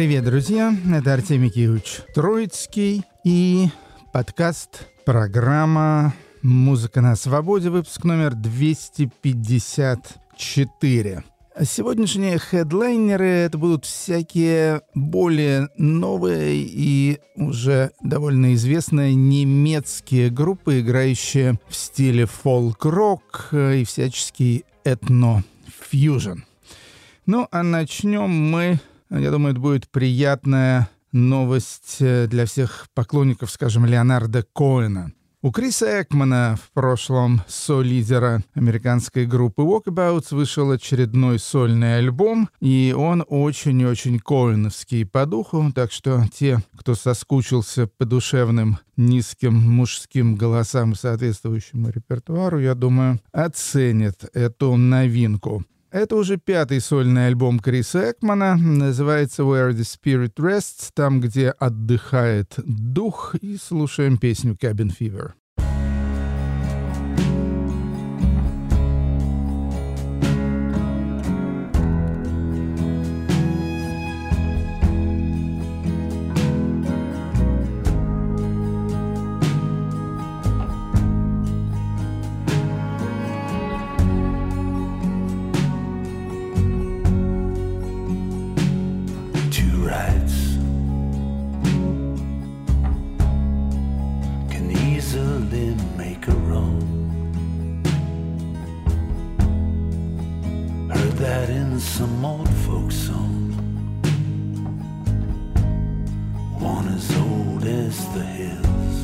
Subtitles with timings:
[0.00, 0.72] Привет, друзья!
[0.96, 3.66] Это Артемий Киевич Троицкий и
[4.14, 11.24] подкаст, программа «Музыка на свободе», выпуск номер 254.
[11.64, 21.76] Сегодняшние хедлайнеры это будут всякие более новые и уже довольно известные немецкие группы, играющие в
[21.76, 26.44] стиле фолк-рок и всяческий этно-фьюжн.
[27.26, 28.80] Ну, а начнем мы,
[29.18, 36.58] я думаю, это будет приятная новость для всех поклонников, скажем, Леонарда Коэна– у Криса Экмана,
[36.62, 45.24] в прошлом со-лидера американской группы Walkabouts, вышел очередной сольный альбом, и он очень-очень коиновский по
[45.24, 52.74] духу, так что те, кто соскучился по душевным низким мужским голосам и соответствующему репертуару, я
[52.74, 55.64] думаю, оценят эту новинку.
[55.90, 62.54] Это уже пятый сольный альбом Криса Экмана, называется Where the Spirit Rests, там, где отдыхает
[62.58, 65.32] дух, и слушаем песню Cabin Fever.
[102.00, 103.52] some old folk song.
[106.58, 108.96] One as old as the hills.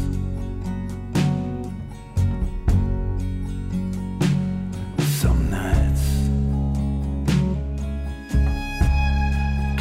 [5.20, 6.06] Some nights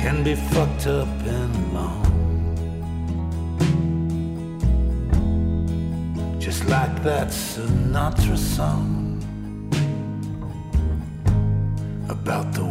[0.01, 1.07] can be fucked up
[1.39, 2.03] and long.
[6.37, 9.15] Just like that Sinatra song
[12.09, 12.64] about the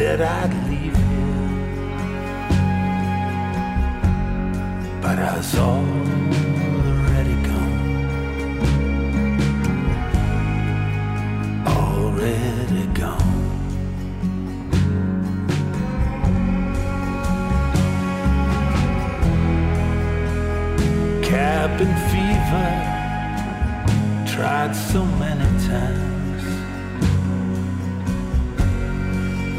[0.00, 1.60] said I'd leave him,
[5.02, 7.80] but I was already gone,
[11.66, 13.42] already gone.
[21.22, 22.72] Cabin fever
[24.34, 26.09] tried so many times.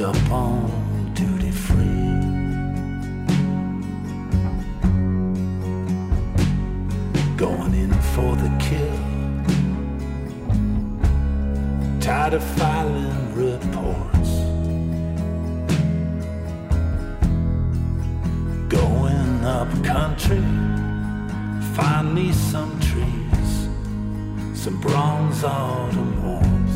[0.00, 1.76] up on duty free.
[7.36, 8.98] Going in for the kill.
[12.00, 14.30] Tired of filing reports.
[18.68, 20.44] Going up country.
[21.74, 23.68] Find me some trees,
[24.54, 26.67] some bronze autumn warmth.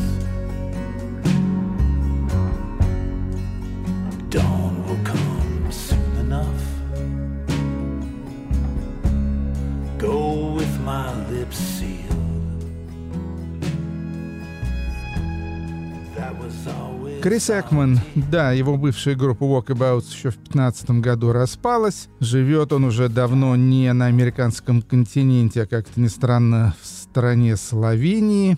[17.23, 22.09] Крис Экман, да, его бывшая группа Walkabouts еще в 2015 году распалась.
[22.19, 28.57] Живет он уже давно не на американском континенте, а как-то ни странно в стране Словении.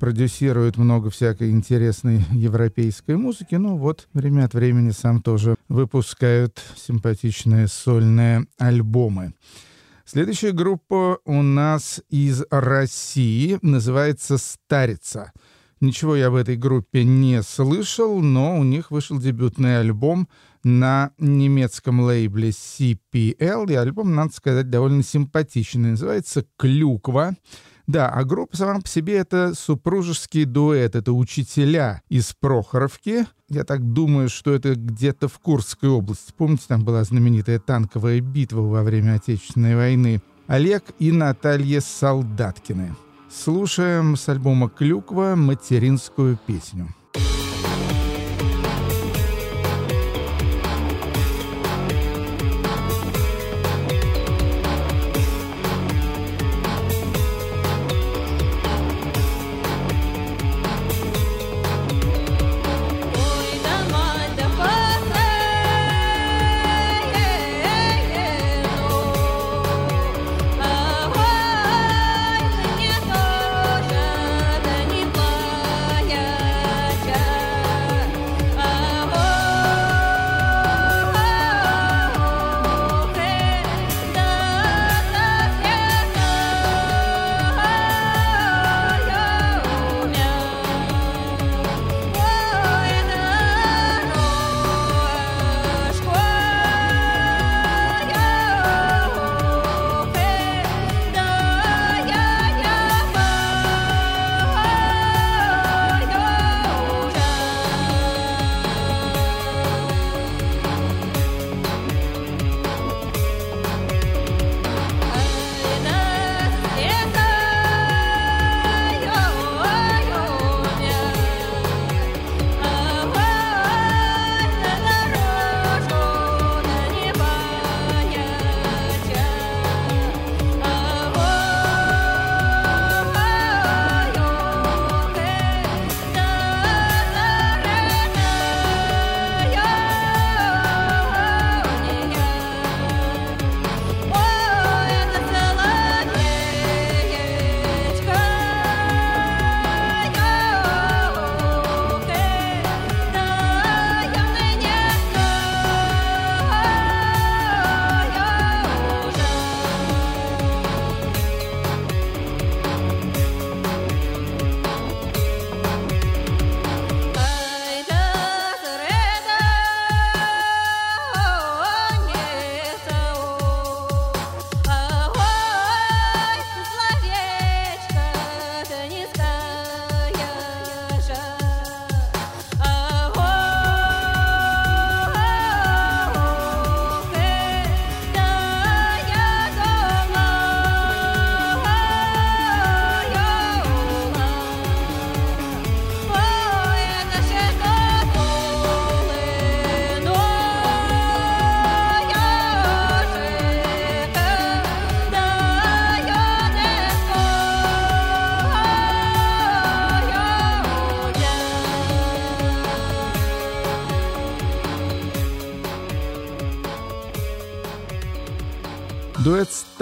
[0.00, 3.56] Продюсирует много всякой интересной европейской музыки.
[3.56, 9.34] Ну вот, время от времени сам тоже выпускают симпатичные сольные альбомы.
[10.06, 15.32] Следующая группа у нас из России называется «Старица».
[15.80, 20.28] Ничего я в этой группе не слышал, но у них вышел дебютный альбом
[20.64, 25.92] на немецком лейбле CPL, и альбом, надо сказать, довольно симпатичный.
[25.92, 27.36] Называется «Клюква».
[27.86, 33.24] Да, а группа сама по себе это супружеский дуэт, это учителя из Прохоровки.
[33.48, 36.34] Я так думаю, что это где-то в Курской области.
[36.36, 40.20] Помните, там была знаменитая танковая битва во время Отечественной войны.
[40.48, 42.94] Олег и Наталья Солдаткины.
[43.30, 46.94] Слушаем с альбома «Клюква» материнскую песню.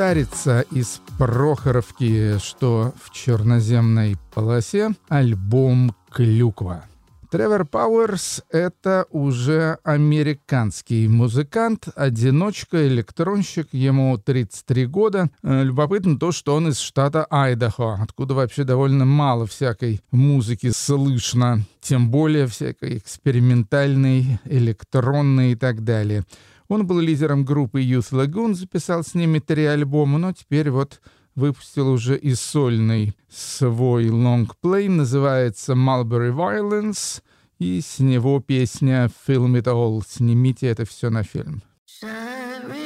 [0.06, 6.84] «Старица» из Прохоровки, что в черноземной полосе, альбом «Клюква».
[7.28, 15.28] Тревор Пауэрс— это уже американский музыкант, одиночка, электронщик, ему 33 года.
[15.42, 21.62] Э, любопытно то, что он из штата Айдахо, откуда вообще довольно мало всякой музыки слышно,
[21.80, 26.24] тем более всякой экспериментальной, электронной и так далее.
[26.68, 31.00] Он был лидером группы Youth Lagoon, записал с ними три альбома, но теперь вот
[31.34, 37.22] выпустил уже и сольный свой лонгплей, называется Mulberry Violence,
[37.58, 41.62] и с него песня Film It All, снимите это все на фильм.
[42.06, 42.85] pretend.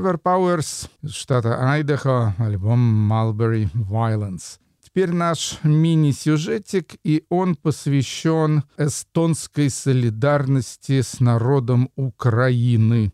[0.00, 4.58] Тревор Пауэрс из штата Айдахо, альбом Mulberry Violence.
[4.82, 13.12] Теперь наш мини-сюжетик, и он посвящен эстонской солидарности с народом Украины.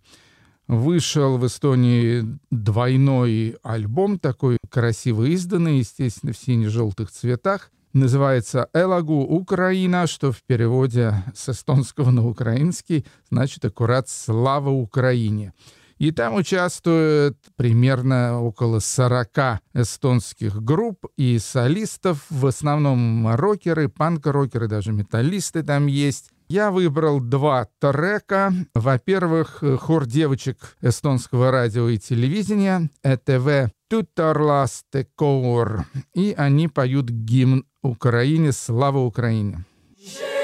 [0.69, 7.73] Вышел в Эстонии двойной альбом, такой красиво изданный, естественно, в сине-желтых цветах.
[7.95, 15.53] Называется «Элагу Украина», что в переводе с эстонского на украинский значит аккурат «Слава Украине».
[15.99, 24.93] И там участвует примерно около 40 эстонских групп и солистов, в основном рокеры, панк-рокеры, даже
[24.93, 26.31] металлисты там есть.
[26.49, 28.53] Я выбрал два трека.
[28.75, 35.87] Во-первых, хор девочек эстонского радио и телевидения ЭТВ «Тутарласте Коор».
[36.15, 39.65] И они поют гимн Украине «Слава Украине».
[39.99, 40.36] Слава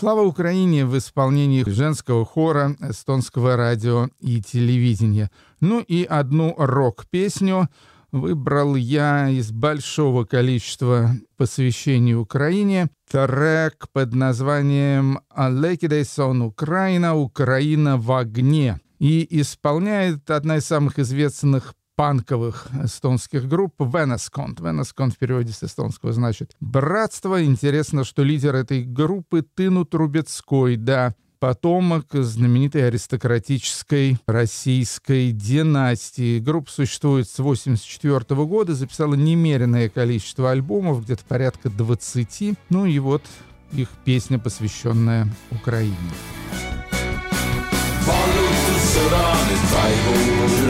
[0.00, 5.30] Слава Украине в исполнении женского хора эстонского радио и телевидения.
[5.60, 7.68] Ну и одну рок-песню
[8.10, 12.88] выбрал я из большого количества посвящений Украине.
[13.10, 17.14] Трек под названием «Алекидейсон Украина.
[17.14, 18.80] Украина в огне».
[19.00, 24.58] И исполняет одна из самых известных панковых эстонских групп Венесконт.
[24.58, 27.44] Венесконт в переводе с эстонского значит «братство».
[27.44, 36.38] Интересно, что лидер этой группы Тыну Трубецкой, да, потомок знаменитой аристократической российской династии.
[36.38, 42.56] Группа существует с 1984 года, записала немеренное количество альбомов, где-то порядка 20.
[42.70, 43.24] Ну и вот
[43.72, 45.96] их песня, посвященная Украине.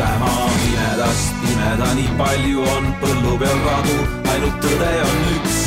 [0.00, 3.98] üle maa pimedast pimeda, nii palju on põllu peal radu,
[4.32, 5.58] ainult tõde on üks.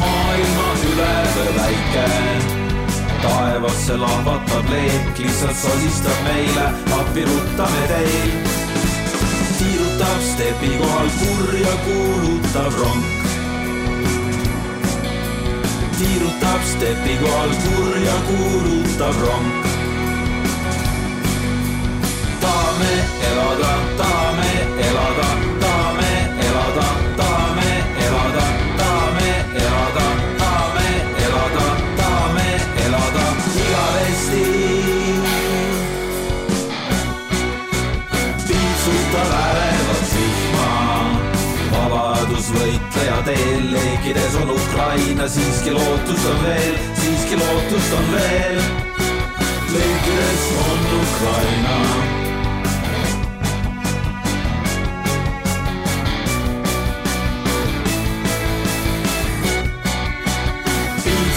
[0.00, 2.06] maailmas ülevõi väike,
[3.22, 6.66] taevasse lahvatab leek, lihtsalt sosistab meile,
[6.98, 8.30] appi ruttame teil.
[9.58, 13.04] tiirutab stepi kohal kurja kuulutav rong
[15.96, 19.75] tiirutab stepi kohal kurja kuulutav rong.
[22.56, 22.92] Tahame
[23.28, 24.50] elada, tahame
[24.86, 25.28] elada,
[25.62, 26.12] tahame
[26.46, 26.86] elada,
[27.18, 27.70] tahame
[28.04, 28.44] elada,
[28.80, 29.30] tahame
[29.64, 30.06] elada,
[30.40, 30.88] tahame
[31.24, 31.66] elada,
[32.00, 32.48] tahame
[32.84, 33.26] elada
[33.62, 34.44] igavesti.
[38.48, 40.72] piitsutab ärevat vihma
[41.72, 48.62] vabadusvõitleja teel leekides on Ukraina, siiski lootust on veel, siiski lootust on veel.
[49.72, 52.25] leekides on Ukraina.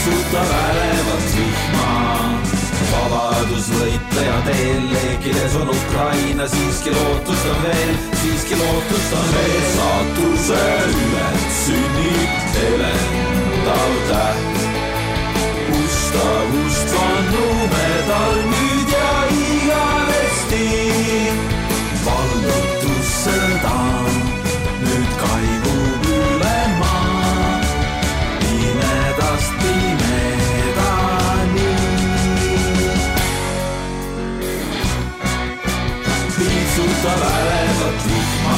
[0.10, 1.90] Piitsutab ärevat vihma
[2.90, 9.68] vabadusvõitleja teel leekides on Ukraina, siiski lootust on veel, siiski lootust on veel.
[9.76, 10.64] saatuse
[10.96, 14.58] ület sünnib elendav täht.
[15.84, 19.14] ustavust vannume tal nüüd ja
[19.46, 21.09] igavesti.
[37.10, 38.58] Piitsutab ärevat vihma,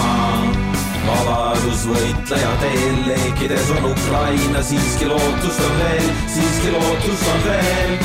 [1.08, 7.98] vabadusvõitleja teel leekides on Ukraina, siiski lootust on veel, siiski lootust on veel.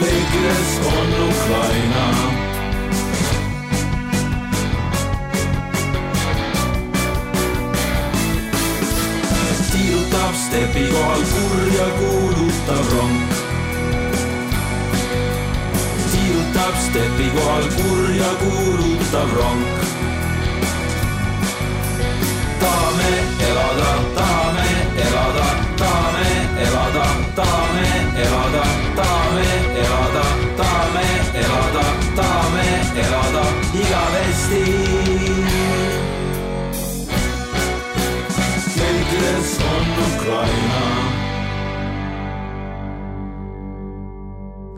[0.00, 2.06] leekides on Ukraina
[9.72, 13.39] tiirutab stepi kohal kurja kuulutav rong.
[16.70, 19.62] Tiirutab stepi kohal kurja kuulutav rong.
[22.60, 23.10] tahame
[23.48, 24.68] elada, tahame
[25.04, 26.28] elada, tahame
[26.64, 27.06] elada,
[27.36, 27.86] tahame
[28.22, 28.64] elada,
[28.96, 29.48] tahame
[29.82, 30.24] elada,
[30.56, 31.06] tahame
[31.42, 31.84] elada,
[32.16, 32.68] tahame
[33.02, 33.44] elada
[33.80, 34.64] igavesti
[38.76, 40.99] leekides on Ukraina.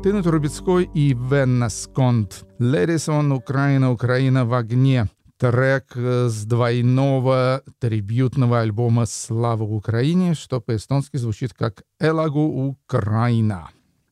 [0.02, 2.44] Тына Трубецкой и Венна Сконт.
[2.58, 5.08] On Украина, Украина в огне.
[5.38, 13.70] Трек э, с двойного трибютного альбома «Слава Украине», что по-эстонски звучит как «Элагу Украина».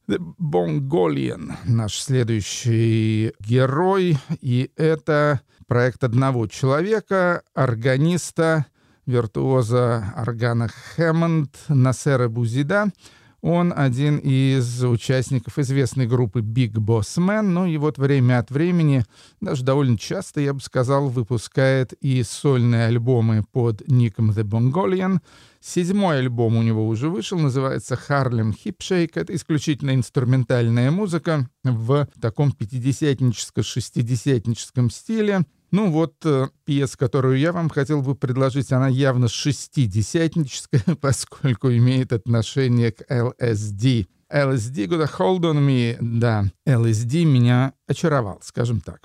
[0.09, 8.67] The Bongolian— наш следующий герой, и это проект одного человека, органиста,
[9.07, 12.93] виртуоза органа Хэммонд Насера Бузида.
[13.43, 19.05] Он один из участников известной группы Big Boss Man, ну и вот время от времени,
[19.41, 25.21] даже довольно часто, я бы сказал, выпускает и сольные альбомы под ником The Bongolian.
[25.61, 29.13] Седьмой альбом у него уже вышел, называется Harlem Hip Shake.
[29.15, 35.47] Это исключительно инструментальная музыка в таком пятидесятническо-шестидесятническом стиле.
[35.71, 42.13] Ну вот э, пьеса, которую я вам хотел бы предложить, она явно шестидесятническая, поскольку имеет
[42.13, 43.03] отношение к.
[44.33, 49.01] LSD Got a Hold on Me, да, LSD меня очаровал, скажем так.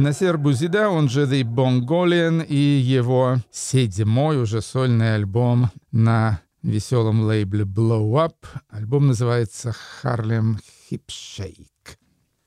[0.00, 7.64] Насер Бузида, он же The Bongolian, и его седьмой уже сольный альбом на веселом лейбле
[7.64, 8.34] Blow Up.
[8.70, 10.56] Альбом называется Harlem
[10.90, 11.66] Hip Shake.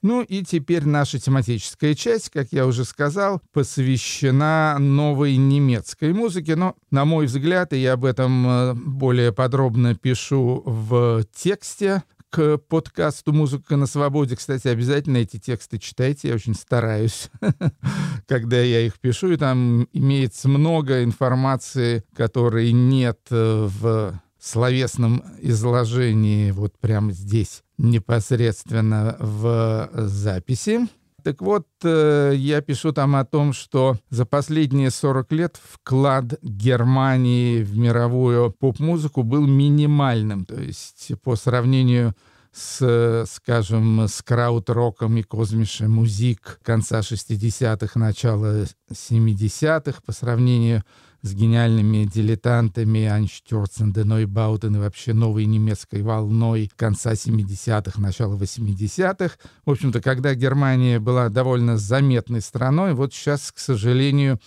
[0.01, 6.55] Ну и теперь наша тематическая часть, как я уже сказал, посвящена новой немецкой музыке.
[6.55, 12.57] Но, на мой взгляд, и я об этом э, более подробно пишу в тексте к
[12.57, 14.35] подкасту «Музыка на свободе».
[14.35, 17.29] Кстати, обязательно эти тексты читайте, я очень стараюсь,
[18.27, 19.33] когда я их пишу.
[19.33, 29.15] И там имеется много информации, которой нет э, в словесном изложении вот прямо здесь, непосредственно
[29.19, 30.87] в записи.
[31.23, 37.63] Так вот, э, я пишу там о том, что за последние 40 лет вклад Германии
[37.63, 40.45] в мировую поп-музыку был минимальным.
[40.45, 42.13] То есть по сравнению
[42.51, 50.83] с, скажем, с крауд-роком и космише музик конца 60-х, начала 70-х, по сравнению
[51.23, 59.35] с гениальными дилетантами Анштюрцен, Денойбаутен и вообще новой немецкой волной конца 70-х, начала 80-х.
[59.65, 64.37] В общем-то, когда Германия была довольно заметной страной, вот сейчас, к сожалению,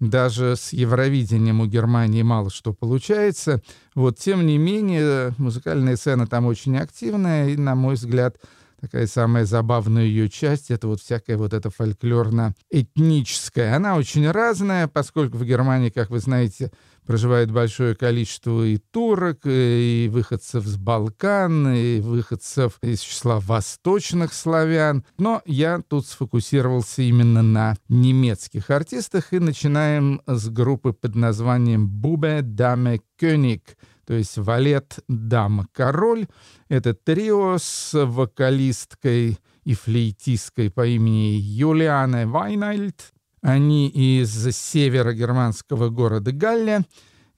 [0.00, 3.62] даже с Евровидением у Германии мало что получается.
[3.94, 8.36] Вот, тем не менее, музыкальная сцена там очень активная, и, на мой взгляд,
[8.80, 13.74] такая самая забавная ее часть— это вот всякая вот эта фольклорно-этническая.
[13.74, 16.70] Она очень разная, поскольку в Германии, как вы знаете,
[17.06, 25.04] проживает большое количество и турок, и выходцев с Балкан, и выходцев из числа восточных славян.
[25.16, 32.42] Но я тут сфокусировался именно на немецких артистах, и начинаем с группы под названием «Бубе
[32.42, 33.62] Даме König»,
[34.08, 36.28] то есть «Валет, дама, король».
[36.70, 43.12] Это трио с вокалисткой и флейтисткой по имени Юлиане Вайнальд.
[43.42, 46.86] Они из севера германского города Галле.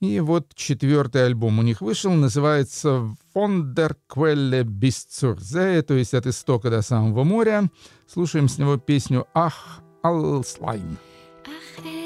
[0.01, 5.95] И вот четвертый альбом у них вышел, называется «Von der Quelle bis zur See», то
[5.95, 7.69] есть от истока до самого моря.
[8.07, 10.99] Слушаем с него песню «Ах, Алслайн».
[11.47, 12.00] Ach,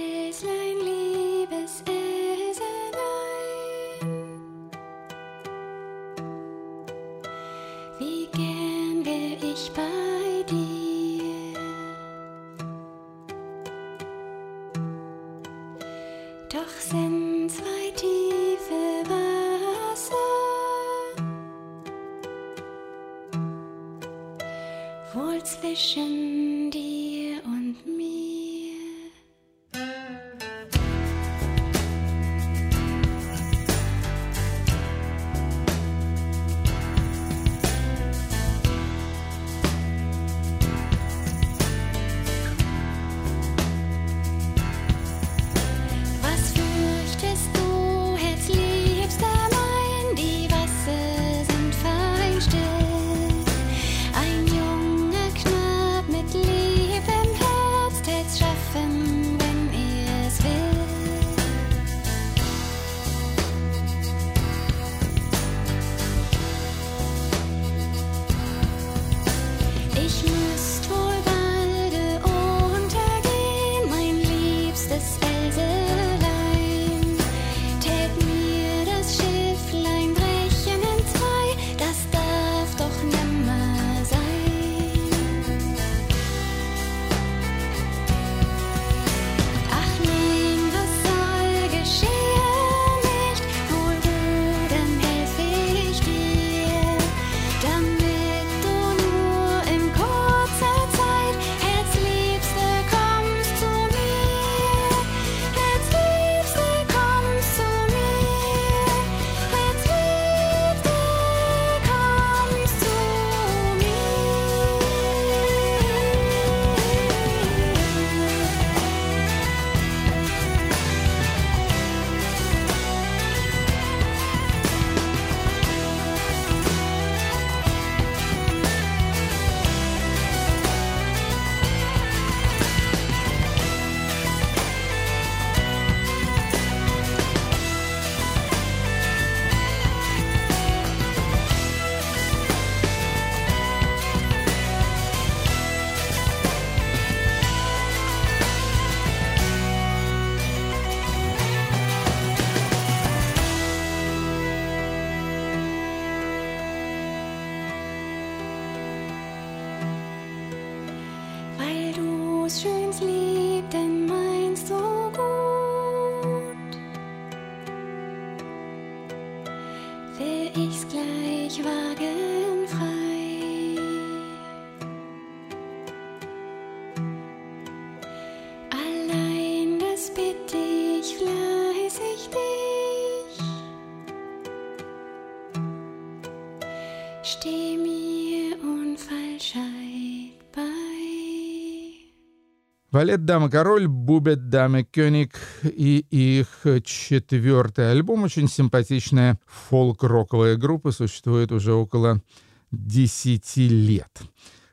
[192.94, 198.22] Валет Дама Король, Бубет Дама Кёник и их четвертый альбом.
[198.22, 202.22] Очень симпатичная фолк-роковая группа, существует уже около
[202.70, 204.22] 10 лет.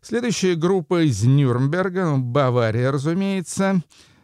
[0.04, 3.82] Следующая группа из Нюрнберга, Бавария, разумеется,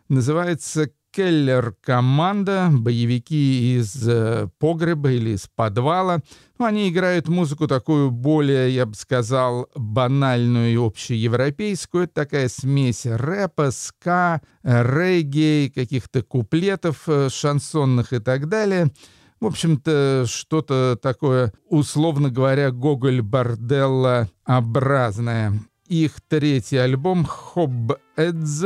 [0.10, 6.20] называется Келлер команда, боевики из э, погреба или из подвала.
[6.60, 12.04] Ну, они играют музыку такую более, я бы сказал, банальную и общеевропейскую.
[12.04, 18.92] Это такая смесь рэпа, ска, регги, каких-то куплетов э, шансонных и так далее.
[19.40, 25.54] В общем-то, что-то такое, условно говоря, Гоголь-Борделла-образное.
[25.88, 28.66] Их третий альбом «Хоб Эдз»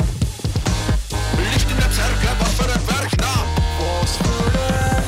[1.53, 3.45] Lichten der Zerker, you der Bergner.
[3.79, 5.00] Was für ein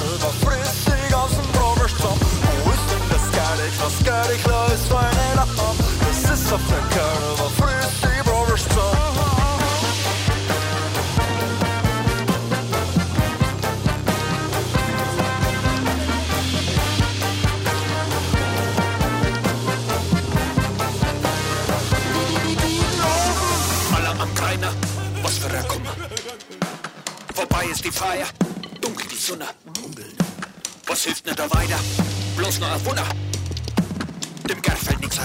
[0.00, 0.49] Alba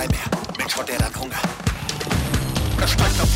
[0.06, 0.58] Ein mehr.
[0.58, 1.42] Mensch, hat er dann Hunger.
[2.80, 3.30] Er steigt auf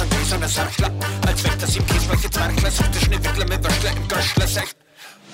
[0.00, 0.90] und grüßt an der Sarchler.
[1.26, 4.76] Als wenn das im Kies welche Zwerchler sucht der Schneewickler mit Würstler im Göschler sagt.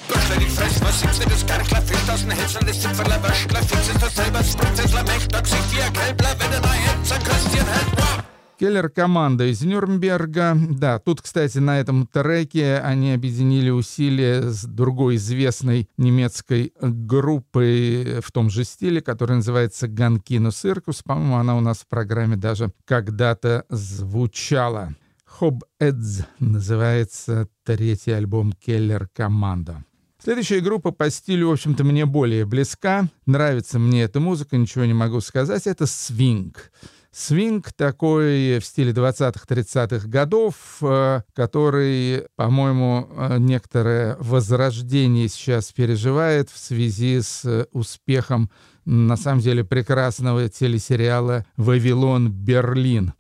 [0.09, 1.83] Böschler die Fress, was sitzt denn das Gerchler?
[1.83, 3.63] Fisch aus den Hälsern des Zipferler Wöschler.
[3.63, 5.33] Fix ist das selber das Prinzessler Mächt.
[5.33, 7.87] Da gesicht wie ein Kälbler, wenn er neue Hemd sein Köstchen hält.
[7.97, 8.22] Wow.
[8.63, 10.57] Келлер команда из Нюрнберга.
[10.57, 18.31] Да, тут, кстати, на этом треке они объединили усилия с другой известной немецкой группой в
[18.31, 21.03] том же стиле, которая называется Ганкино Циркус.
[21.03, 24.95] По-моему, она у нас в программе даже когда-то звучала.
[25.25, 29.85] Хоб Эдз называется третий альбом Келлер Команда.
[30.23, 33.09] Следующая группа по стилю, в общем-то, мне более близка.
[33.27, 35.67] Нравится мне эта музыка, ничего не могу сказать.
[35.67, 36.71] Это свинг.
[37.15, 46.57] Свинг такой в стиле 20-30-х годов, э, который, по-моему, э, некоторое возрождение сейчас переживает в
[46.57, 48.51] связи с э, успехом,
[48.87, 53.13] на самом деле, прекрасного телесериала «Вавилон Берлин».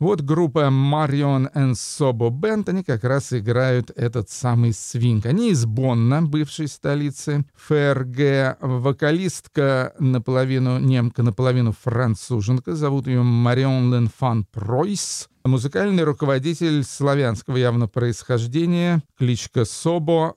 [0.00, 5.26] Вот группа Marion and Sobo Band, они как раз играют этот самый свинг.
[5.26, 8.56] Они из Бонна, бывшей столицы ФРГ.
[8.62, 12.74] Вокалистка наполовину немка, наполовину француженка.
[12.74, 15.28] Зовут ее Марион Ленфан Пройс.
[15.44, 20.34] Музыкальный руководитель славянского явно происхождения, кличка Собо,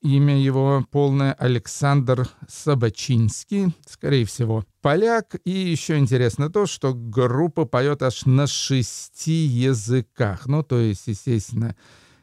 [0.00, 5.34] Имя его полное Александр Собачинский, скорее всего, поляк.
[5.44, 10.46] И еще интересно то, что группа поет аж на шести языках.
[10.46, 11.74] Ну, то есть, естественно,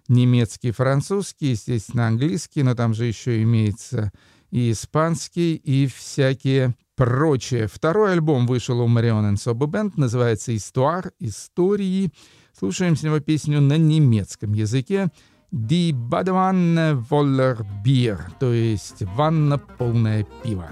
[0.07, 4.13] немецкий, французский, естественно, английский, но там же еще имеется
[4.51, 7.67] и испанский, и всякие прочие.
[7.67, 12.09] Второй альбом вышел у and Sobo Band, называется «Истуар», «Истории».
[12.57, 15.09] Слушаем с него песню на немецком языке
[15.57, 20.09] Die Badewanne voller Bier, to jest wanna pełna
[20.43, 20.67] piwa.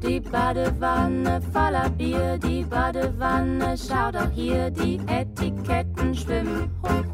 [0.00, 7.04] Die Badewanne voller Bier, die Badewanne, schau doch hier, die Etiketten schwimmen hoch.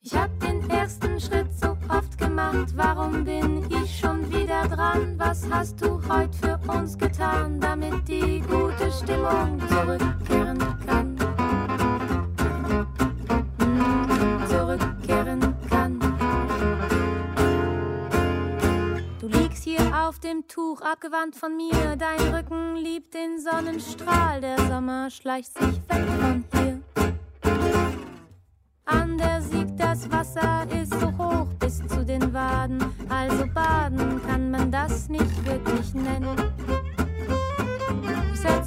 [0.00, 5.18] Ich hab den ersten Schritt so oft gemacht, warum bin ich schon wieder dran?
[5.18, 11.03] Was hast du heute für uns getan, damit die gute Stimmung zurückkehren kann?
[19.76, 21.96] Hier auf dem Tuch, abgewandt von mir.
[21.96, 24.40] Dein Rücken liebt den Sonnenstrahl.
[24.40, 26.80] Der Sommer schleicht sich weg von hier.
[28.84, 32.84] An der Sieg das Wasser ist so hoch bis zu den Waden.
[33.08, 36.53] Also baden kann man das nicht wirklich nennen.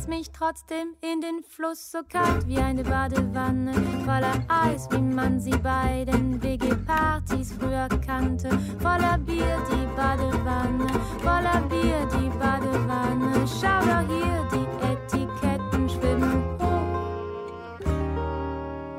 [0.08, 3.74] Mich trotzdem in den Fluss so kalt wie eine Badewanne,
[4.06, 8.50] voller Eis, wie man sie bei den WG-Partys früher kannte.
[8.80, 10.88] Voller Bier die Badewanne,
[11.20, 13.46] voller Bier die Badewanne.
[13.46, 17.84] Schau doch hier, die Etiketten schwimmen hoch.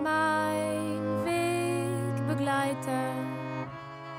[0.04, 3.14] Mein Wegbegleiter,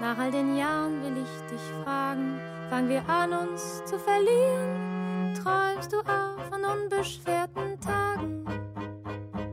[0.01, 2.39] nach all den Jahren will ich dich fragen,
[2.71, 4.99] fangen wir an uns zu verlieren?
[5.35, 8.45] Träumst du auch von unbeschwerten Tagen?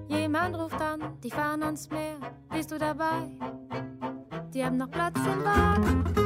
[0.08, 2.16] Jemand ruft an, die fahren ans Meer,
[2.50, 3.30] bist du dabei?
[4.52, 6.25] Die haben noch Platz im Wagen.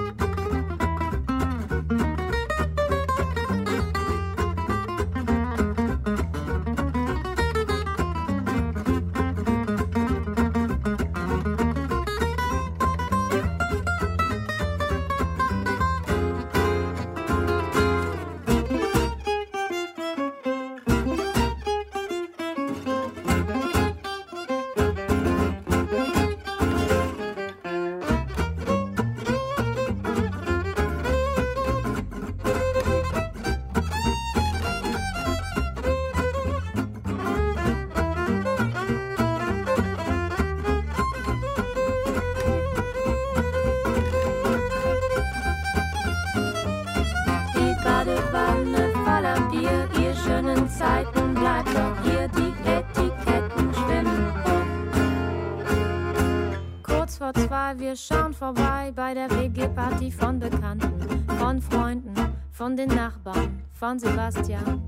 [57.91, 62.15] Wir schauen vorbei bei der WG-Party von Bekannten, von Freunden,
[62.53, 64.81] von den Nachbarn, von Sebastian.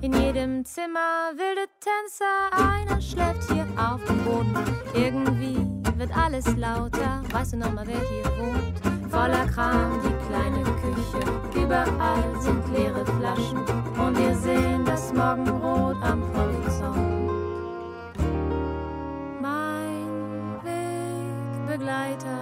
[0.00, 4.54] In jedem Zimmer wilde Tänzer, einer schläft hier auf dem Boden.
[4.94, 5.58] Irgendwie
[5.98, 9.12] wird alles lauter, weißt du noch mal, wer hier wohnt?
[9.12, 13.58] Voller Kram, die kleine Küche, überall sind leere Flaschen
[13.98, 16.49] und wir sehen das Morgenrot am Horizont.
[21.90, 22.38] Wegbegleiter,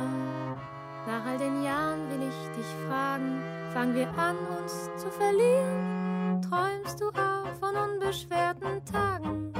[1.06, 3.42] nach all den Jahren will ich dich fragen,
[3.72, 6.42] fangen wir an uns zu verlieren?
[6.42, 9.52] Träumst du auch von unbeschwerten Tagen?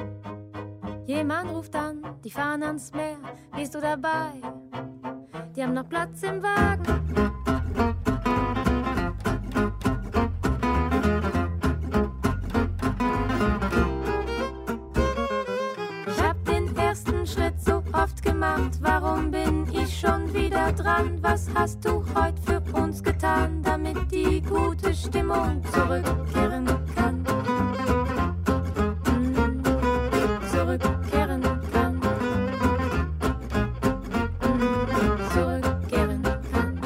[1.06, 3.16] Jemand ruft an, die fahren ans Meer,
[3.56, 4.32] bist du dabei?
[5.56, 7.37] Die haben noch Platz im Wagen.
[20.00, 21.18] Schon wieder dran?
[21.22, 27.24] Was hast du heute für uns getan, damit die gute Stimmung zurückkehren kann?
[29.06, 29.62] Mm,
[30.52, 31.42] Zurückkehren
[31.72, 31.94] kann.
[34.44, 34.80] Mm,
[35.32, 36.80] Zurückkehren kann.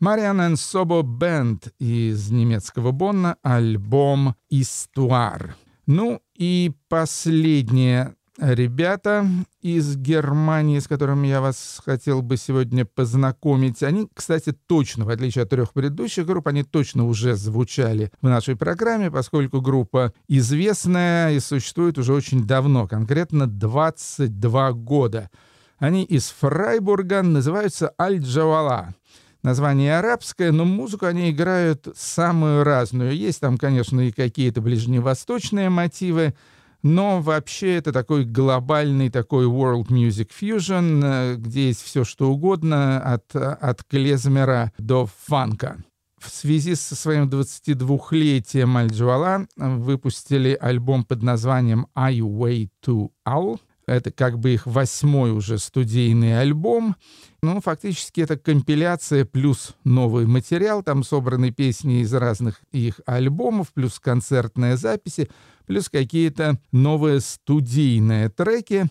[0.00, 5.56] Мариан and Собо Бенд из немецкого Бонна, альбом «Истуар».
[5.86, 9.26] Ну и последнее ребята
[9.60, 13.82] из Германии, с которыми я вас хотел бы сегодня познакомить.
[13.82, 18.56] Они, кстати, точно, в отличие от трех предыдущих групп, они точно уже звучали в нашей
[18.56, 25.30] программе, поскольку группа известная и существует уже очень давно, конкретно 22 года.
[25.78, 28.94] Они из Фрайбурга, называются Аль-Джавала.
[29.42, 33.16] Название арабское, но музыку они играют самую разную.
[33.16, 36.34] Есть там, конечно, и какие-то ближневосточные мотивы,
[36.82, 43.00] но вообще это такой глобальный такой world music fusion, э, где есть все что угодно,
[43.00, 45.82] от, от клезмера до фанка.
[46.18, 54.10] В связи со своим 22-летием Аль-Джуала выпустили альбом под названием «I Way to Owl», это
[54.12, 56.96] как бы их восьмой уже студийный альбом.
[57.42, 60.82] Ну, фактически это компиляция плюс новый материал.
[60.82, 65.28] Там собраны песни из разных их альбомов, плюс концертные записи,
[65.66, 68.86] плюс какие-то новые студийные треки.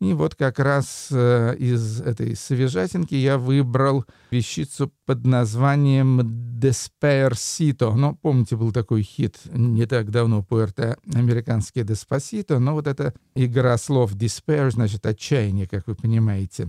[0.00, 6.20] И вот как раз э, из этой свежатинки я выбрал вещицу под названием
[6.60, 7.94] «Despair-Sito».
[7.94, 14.14] Ну, помните, был такой хит не так давно пуэрто-американский «Деспасито», но вот эта игра слов
[14.14, 16.68] «despair» значит «отчаяние», как вы понимаете.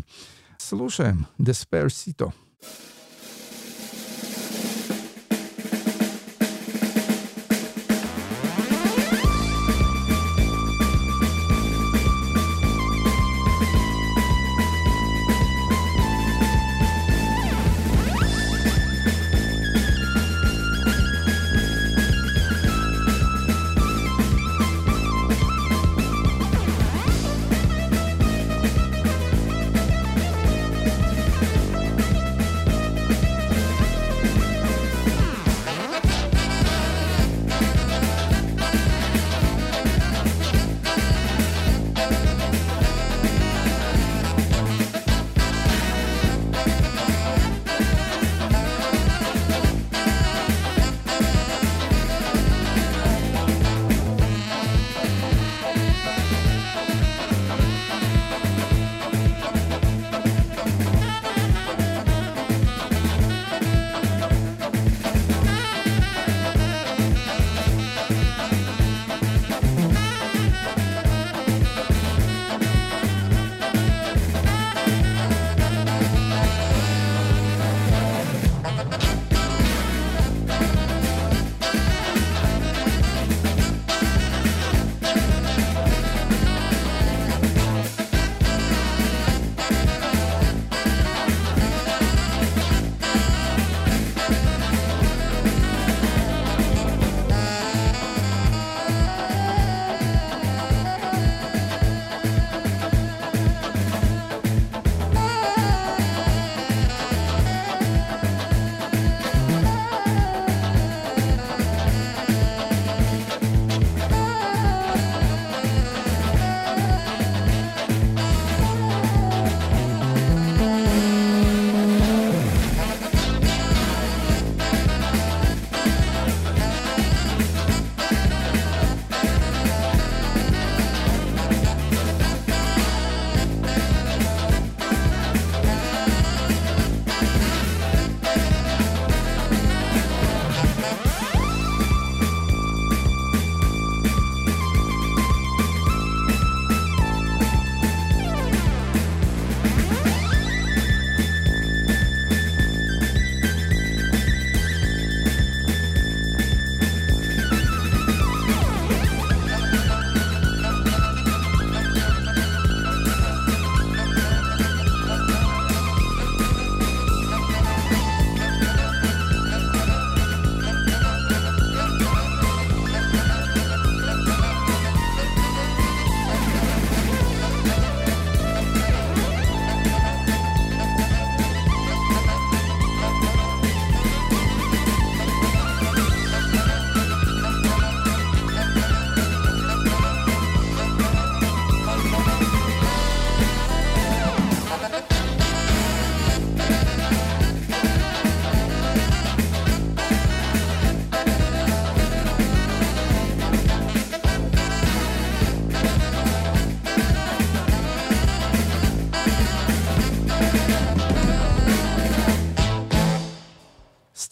[0.57, 2.33] Слушаем «Despair-Sito».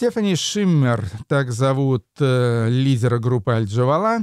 [0.07, 4.19] Стефани Шиммер, так зовут э, лидера группы Äl Jawala.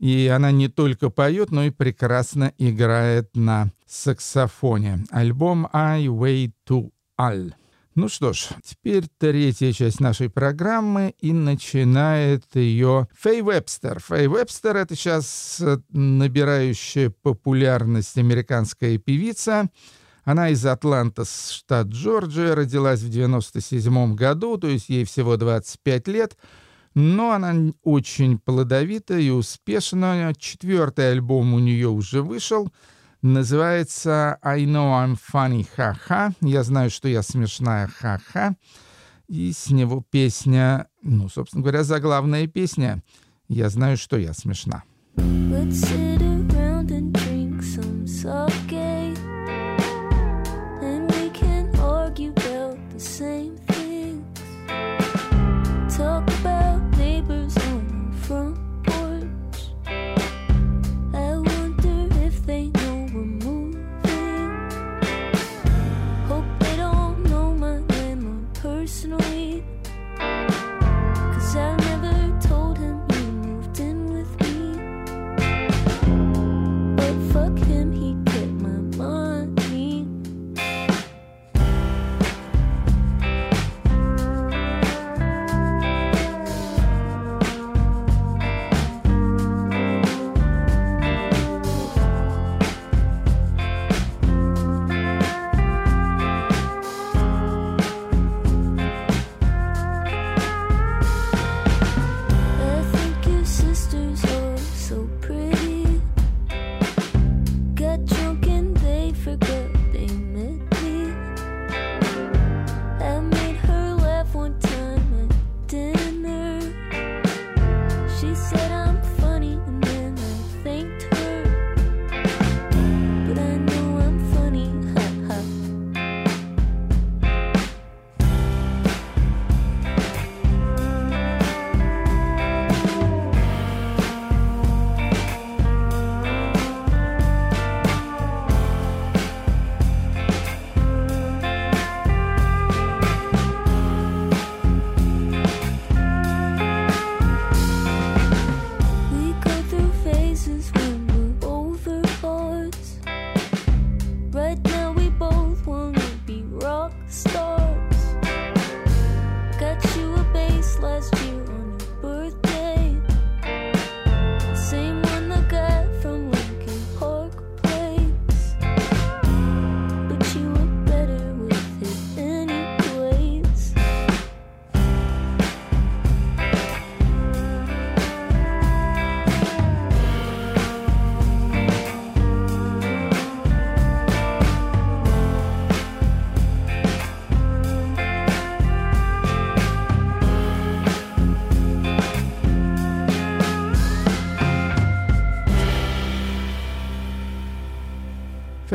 [0.00, 5.04] И она не только поет, но и прекрасно играет на саксофоне.
[5.12, 7.52] Альбом «I Way to All».
[7.94, 14.00] Ну что ж, теперь третья часть нашей программы, и начинает ее Фэй Вебстер.
[14.00, 19.70] Фэй Вебстер— это сейчас э, набирающая популярность американская певица.
[20.30, 26.36] Она из Атланта, штат Джорджия, родилась в 97 году, то есть ей всего 25 лет,
[26.94, 30.32] но она очень плодовита и успешна.
[30.38, 32.72] Четвертый альбом у нее уже вышел—
[33.22, 36.32] Называется «I know I'm funny, ха-ха».
[36.40, 38.54] Я знаю, что я смешная, ха-ха.
[39.28, 43.02] И с него песня, ну, собственно говоря, заглавная песня
[43.48, 44.84] «Я знаю, что я смешна».
[45.16, 46.29] Let's sit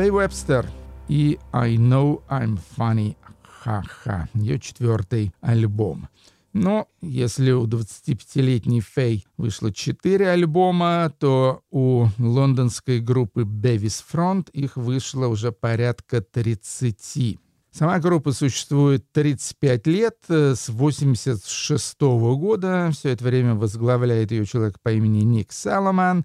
[0.06, 0.70] Фэй Вебстер
[1.08, 6.08] и «I know I'm funny, ха-ха» ее четвертый альбом.
[6.52, 14.76] Но если у 25-летней Фэй вышло 4 альбома, то у лондонской группы Bevis Front их
[14.76, 17.40] вышло уже порядка 30.
[17.72, 22.00] Сама группа существует 35 лет, э, с 86
[22.36, 22.90] года.
[22.92, 26.24] Все это время возглавляет ее человек по имени Ник Саломан.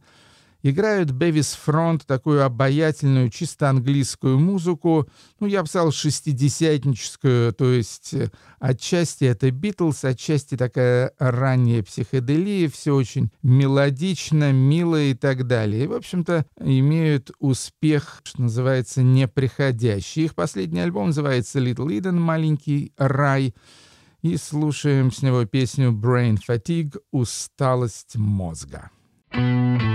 [0.63, 5.09] Играют Бевис Фронт такую обаятельную, чисто английскую музыку,
[5.39, 12.69] ну, я бы сказал, шестидесятническую, то есть э, отчасти это Битлз, отчасти такая ранняя психоделия,
[12.69, 15.85] все очень мелодично, мило и так далее.
[15.85, 20.25] И, в общем-то, имеют успех, что называется, неприходящий.
[20.25, 23.55] Их последний альбом называется «Little Eden», «Маленький рай»,
[24.21, 28.91] и слушаем с него песню «Brain Fatigue»— «Усталость мозга».
[29.33, 29.90] I'm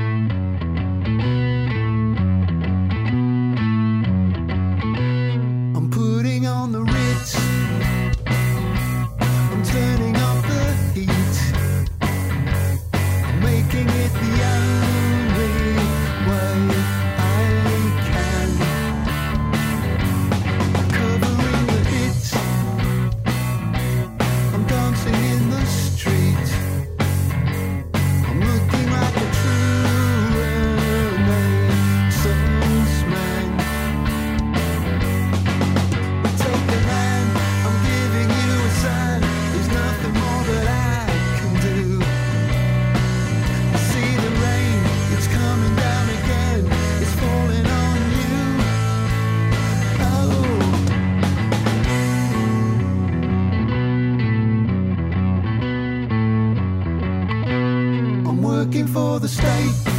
[59.27, 59.96] the state.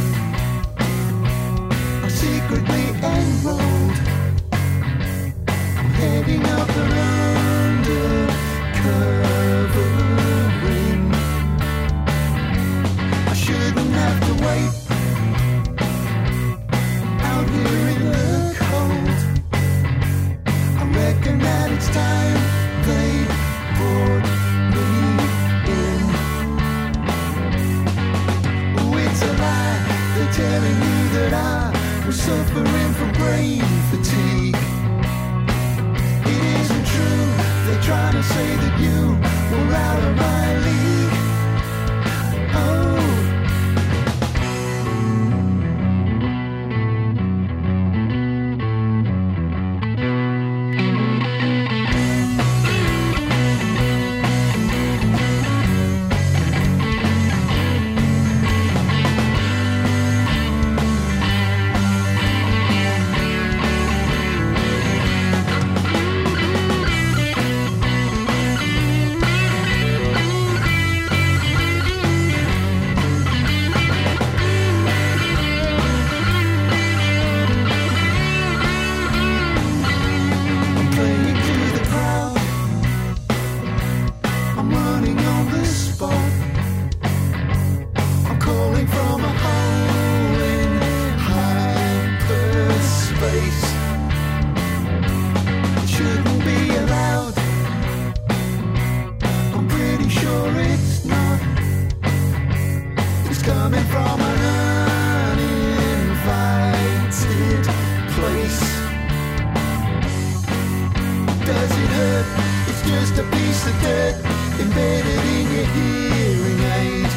[113.00, 114.14] Just a piece of dirt
[114.58, 117.10] embedded in your hearing aid.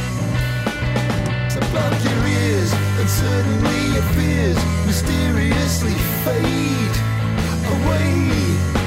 [1.52, 6.96] So plug your ears and suddenly your fears mysteriously fade
[7.74, 8.81] away.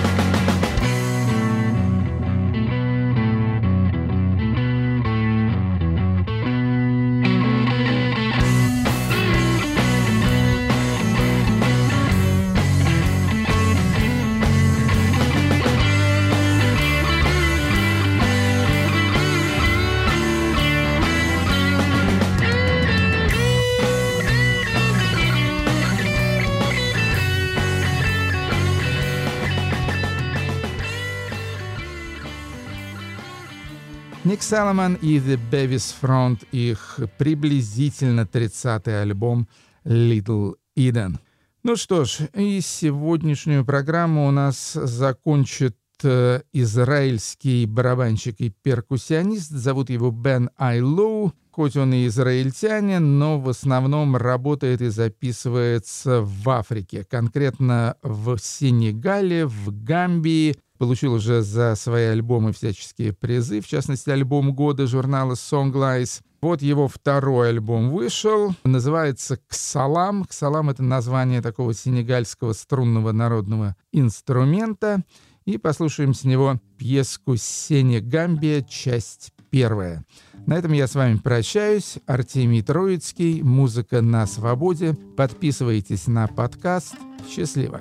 [34.55, 39.49] Саломон и The Bevis Front, их приблизительно 30-й альбом
[39.85, 41.17] Little Eden.
[41.65, 49.51] Ну что ж, и сегодняшнюю программу у нас закончит э, израильский барабанщик и перкуссионист.
[49.51, 51.33] Зовут его Бен Айлоу.
[51.51, 59.47] Хоть он и израильтянин, но в основном работает и записывается в Африке, конкретно в Сенегале,
[59.47, 60.57] в Гамбии.
[60.79, 66.21] Получил уже за свои альбомы всяческие призы, в частности, альбом года журнала Songlice.
[66.43, 70.25] Вот его второй альбом вышел, называется «Ксалам».
[70.25, 75.03] «Ксалам»— это название такого сенегальского струнного народного инструмента.
[75.47, 80.05] И послушаем с него пьеску «Сенегамбия», часть первая.
[80.47, 81.99] На этом я с вами прощаюсь.
[82.07, 83.41] Артемий Троицкий.
[83.41, 84.95] Музыка на свободе.
[85.17, 86.95] Подписывайтесь на подкаст.
[87.31, 87.81] Счастливо.